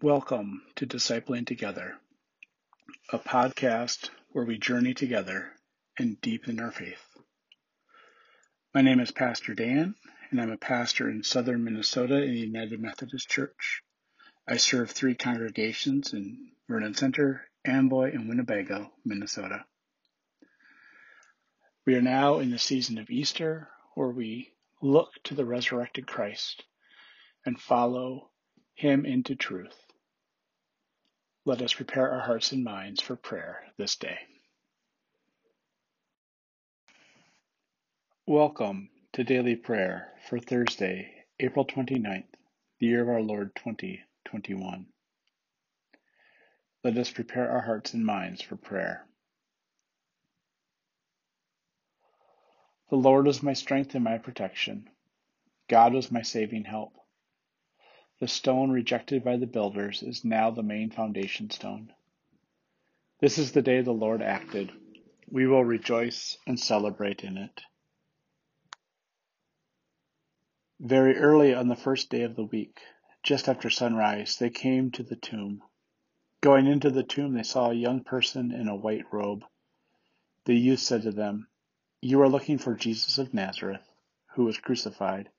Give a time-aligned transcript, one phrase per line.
[0.00, 1.96] Welcome to Discipling Together,
[3.12, 5.50] a podcast where we journey together
[5.98, 7.02] and deepen our faith.
[8.72, 9.96] My name is Pastor Dan,
[10.30, 13.82] and I'm a pastor in southern Minnesota in the United Methodist Church.
[14.46, 19.64] I serve three congregations in Vernon Center, Amboy, and Winnebago, Minnesota.
[21.84, 26.62] We are now in the season of Easter, where we look to the resurrected Christ
[27.44, 28.30] and follow
[28.74, 29.74] him into truth.
[31.48, 34.18] Let us prepare our hearts and minds for prayer this day.
[38.26, 42.26] Welcome to daily prayer for Thursday, April 29th,
[42.80, 44.88] the year of our Lord 2021.
[46.84, 49.06] Let us prepare our hearts and minds for prayer.
[52.90, 54.90] The Lord is my strength and my protection.
[55.70, 56.97] God is my saving help.
[58.20, 61.92] The stone rejected by the builders is now the main foundation stone.
[63.20, 64.72] This is the day the Lord acted.
[65.30, 67.62] We will rejoice and celebrate in it.
[70.80, 72.80] Very early on the first day of the week,
[73.22, 75.62] just after sunrise, they came to the tomb.
[76.40, 79.44] Going into the tomb, they saw a young person in a white robe.
[80.44, 81.48] The youth said to them,
[82.00, 83.88] You are looking for Jesus of Nazareth,
[84.34, 85.30] who was crucified.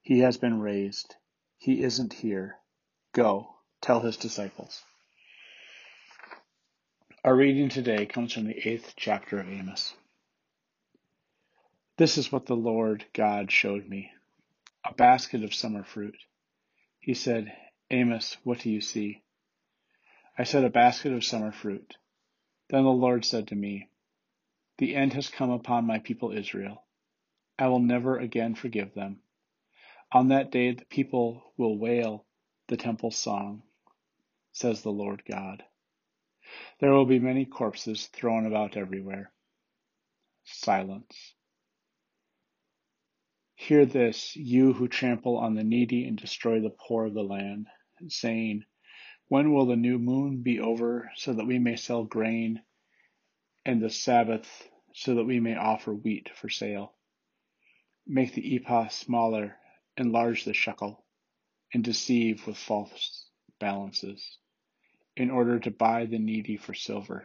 [0.00, 1.16] He has been raised.
[1.62, 2.56] He isn't here.
[3.12, 4.82] Go, tell his disciples.
[7.22, 9.94] Our reading today comes from the eighth chapter of Amos.
[11.98, 14.10] This is what the Lord God showed me
[14.84, 16.16] a basket of summer fruit.
[16.98, 17.56] He said,
[17.92, 19.22] Amos, what do you see?
[20.36, 21.96] I said, A basket of summer fruit.
[22.70, 23.88] Then the Lord said to me,
[24.78, 26.82] The end has come upon my people Israel.
[27.56, 29.21] I will never again forgive them.
[30.14, 32.26] On that day the people will wail
[32.68, 33.62] the temple song,
[34.52, 35.64] says the Lord God.
[36.80, 39.32] There will be many corpses thrown about everywhere.
[40.44, 41.34] Silence.
[43.54, 47.68] Hear this, you who trample on the needy and destroy the poor of the land,
[48.08, 48.64] saying,
[49.28, 52.60] When will the new moon be over so that we may sell grain,
[53.64, 56.92] and the Sabbath so that we may offer wheat for sale?
[58.06, 59.56] Make the ephah smaller
[59.96, 61.04] enlarge the shekel,
[61.74, 63.26] and deceive with false
[63.60, 64.38] balances,
[65.16, 67.24] in order to buy the needy for silver,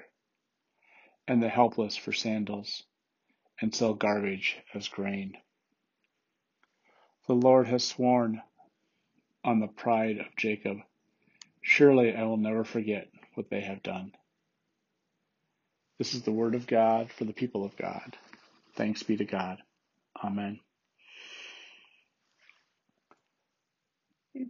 [1.28, 2.83] and the helpless for sandals,
[3.61, 5.33] and sell garbage as grain.
[7.28, 8.41] The Lord has sworn
[9.44, 10.78] on the pride of Jacob,
[11.61, 14.13] surely I will never forget what they have done.
[15.97, 18.17] This is the word of God for the people of God.
[18.75, 19.57] Thanks be to God.
[20.23, 20.59] Amen.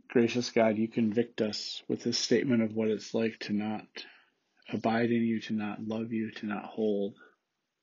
[0.09, 3.85] Gracious God, you convict us with this statement of what it's like to not
[4.69, 7.15] abide in you, to not love you, to not hold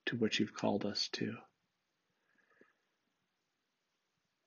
[0.06, 1.34] to what you've called us to.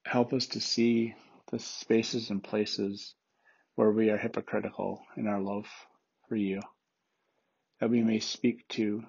[0.06, 1.16] Help us to see
[1.52, 3.16] the spaces and places
[3.75, 5.68] where we are hypocritical in our love
[6.28, 6.62] for you,
[7.79, 9.03] that we may speak to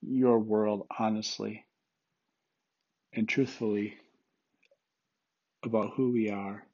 [0.00, 1.64] your world honestly
[3.12, 3.94] and truthfully
[5.64, 6.64] about who we are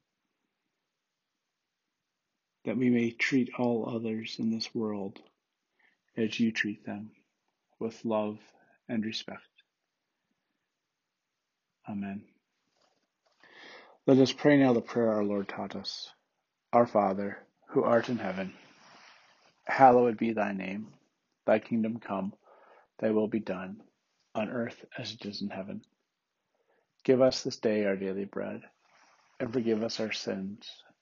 [2.69, 5.17] that we may treat all others in this world
[6.15, 7.09] as you treat them,
[7.79, 8.37] with love
[8.87, 9.41] and respect.
[11.89, 12.21] Amen.
[14.05, 16.11] Let us pray now the prayer our Lord taught us.
[16.71, 18.53] Our Father, who art in heaven,
[19.65, 20.89] hallowed be thy name.
[21.47, 22.33] Thy kingdom come,
[22.99, 23.81] thy will be done,
[24.35, 25.81] on earth as it is in heaven.
[27.03, 28.61] Give us this day our daily bread,
[29.39, 30.69] and forgive us our sins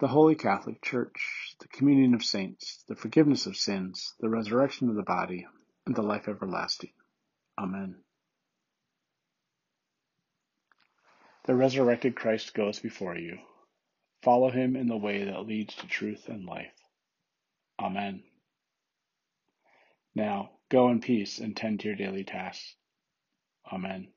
[0.00, 4.96] the holy Catholic Church, the communion of saints, the forgiveness of sins, the resurrection of
[4.96, 5.46] the body,
[5.86, 6.92] and the life everlasting.
[7.58, 7.96] Amen.
[11.44, 13.38] The resurrected Christ goes before you.
[14.22, 16.72] Follow him in the way that leads to truth and life.
[17.78, 18.22] Amen.
[20.14, 22.76] Now, go in peace and tend to your daily tasks.
[23.70, 24.13] Amen.